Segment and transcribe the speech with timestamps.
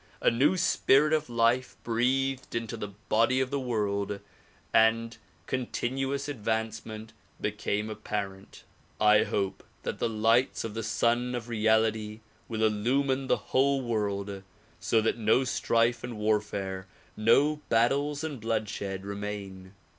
[0.19, 4.19] a new spirit of life breathed into the body of the world
[4.73, 8.63] and con tinuous advancement became apparent.
[8.99, 14.41] I hope that the lights of the Sun of Reality will illumine the whole world
[14.79, 19.75] so that no strife and warfare, no battles and blood shed remain.